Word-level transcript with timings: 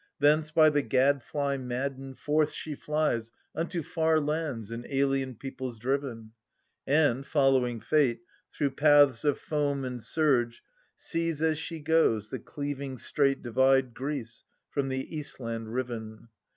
Thence, 0.19 0.49
by 0.49 0.71
the 0.71 0.81
gadfly 0.81 1.57
maddened, 1.57 2.17
forth 2.17 2.53
she 2.53 2.73
flies 2.73 3.31
Unto 3.53 3.83
far 3.83 4.19
lands 4.19 4.71
anc^ 4.71 4.87
alien 4.89 5.35
peoples 5.35 5.77
driven: 5.77 6.31
And, 6.87 7.23
following 7.23 7.79
fate, 7.79 8.21
through 8.51 8.71
paths 8.71 9.23
of 9.23 9.37
foam 9.37 9.85
and 9.85 10.01
surge, 10.01 10.63
Sees, 10.95 11.43
as 11.43 11.59
she 11.59 11.79
goes, 11.79 12.29
the 12.29 12.39
cleaving 12.39 12.97
strait 12.97 13.43
divide 13.43 13.93
Greece, 13.93 14.43
from 14.71 14.87
the 14.89 15.05
Eastland 15.15 15.71
riven. 15.71 16.29